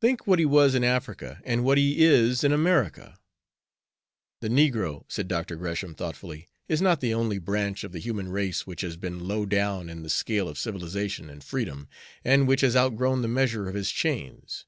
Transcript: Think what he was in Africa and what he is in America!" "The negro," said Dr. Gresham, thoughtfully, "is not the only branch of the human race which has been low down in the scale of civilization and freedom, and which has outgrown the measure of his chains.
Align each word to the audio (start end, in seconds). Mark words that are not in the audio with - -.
Think 0.00 0.26
what 0.26 0.38
he 0.38 0.46
was 0.46 0.74
in 0.74 0.82
Africa 0.82 1.42
and 1.44 1.62
what 1.62 1.76
he 1.76 2.02
is 2.02 2.42
in 2.42 2.54
America!" 2.54 3.18
"The 4.40 4.48
negro," 4.48 5.04
said 5.08 5.28
Dr. 5.28 5.56
Gresham, 5.56 5.94
thoughtfully, 5.94 6.48
"is 6.68 6.80
not 6.80 7.02
the 7.02 7.12
only 7.12 7.38
branch 7.38 7.84
of 7.84 7.92
the 7.92 7.98
human 7.98 8.30
race 8.30 8.66
which 8.66 8.80
has 8.80 8.96
been 8.96 9.28
low 9.28 9.44
down 9.44 9.90
in 9.90 10.02
the 10.02 10.08
scale 10.08 10.48
of 10.48 10.56
civilization 10.56 11.28
and 11.28 11.44
freedom, 11.44 11.86
and 12.24 12.48
which 12.48 12.62
has 12.62 12.76
outgrown 12.76 13.20
the 13.20 13.28
measure 13.28 13.68
of 13.68 13.74
his 13.74 13.90
chains. 13.90 14.64